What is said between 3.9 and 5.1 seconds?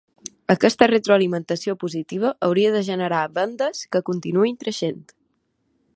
que continuïn creixent.